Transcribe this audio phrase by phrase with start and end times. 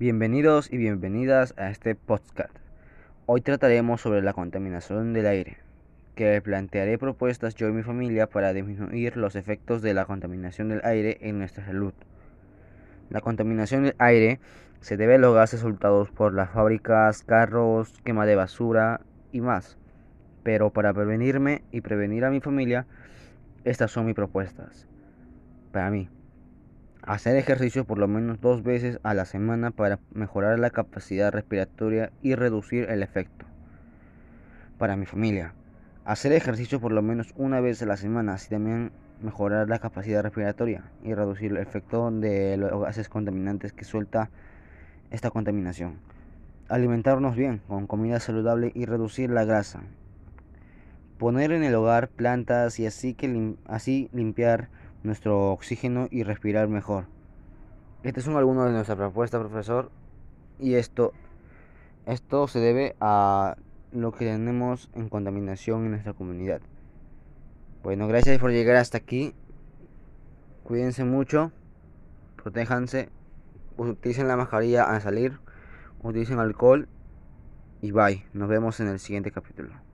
[0.00, 2.56] Bienvenidos y bienvenidas a este podcast.
[3.26, 5.56] Hoy trataremos sobre la contaminación del aire,
[6.14, 10.82] que plantearé propuestas yo y mi familia para disminuir los efectos de la contaminación del
[10.84, 11.92] aire en nuestra salud.
[13.10, 14.38] La contaminación del aire
[14.80, 19.00] se debe a los gases soltados por las fábricas, carros, quema de basura
[19.32, 19.78] y más.
[20.44, 22.86] Pero para prevenirme y prevenir a mi familia,
[23.64, 24.86] estas son mis propuestas.
[25.72, 26.08] Para mí,
[27.08, 32.12] Hacer ejercicio por lo menos dos veces a la semana para mejorar la capacidad respiratoria
[32.20, 33.46] y reducir el efecto.
[34.76, 35.54] Para mi familia,
[36.04, 40.22] hacer ejercicio por lo menos una vez a la semana, así también mejorar la capacidad
[40.22, 44.28] respiratoria y reducir el efecto de los gases contaminantes que suelta
[45.10, 46.00] esta contaminación.
[46.68, 49.80] Alimentarnos bien con comida saludable y reducir la grasa.
[51.16, 54.68] Poner en el hogar plantas y así, que así limpiar
[55.02, 57.06] nuestro oxígeno y respirar mejor.
[58.02, 59.90] Este son algunos de nuestras propuestas, profesor,
[60.58, 61.12] y esto,
[62.06, 63.56] esto se debe a
[63.92, 66.60] lo que tenemos en contaminación en nuestra comunidad.
[67.82, 69.34] Bueno, gracias por llegar hasta aquí.
[70.64, 71.52] Cuídense mucho,
[72.36, 73.08] protéjanse,
[73.76, 75.38] utilicen la mascarilla al salir,
[76.02, 76.88] utilicen alcohol
[77.80, 78.26] y bye.
[78.32, 79.87] Nos vemos en el siguiente capítulo.